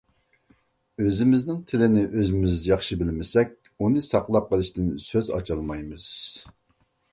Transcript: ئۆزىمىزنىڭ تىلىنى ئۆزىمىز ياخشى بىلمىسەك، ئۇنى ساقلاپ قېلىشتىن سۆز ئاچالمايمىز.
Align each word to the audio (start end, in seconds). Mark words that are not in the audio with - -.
ئۆزىمىزنىڭ 1.03 1.59
تىلىنى 1.71 2.05
ئۆزىمىز 2.21 2.65
ياخشى 2.71 2.97
بىلمىسەك، 3.03 3.53
ئۇنى 3.77 4.05
ساقلاپ 4.09 4.51
قېلىشتىن 4.55 4.91
سۆز 5.07 5.33
ئاچالمايمىز. 5.39 6.11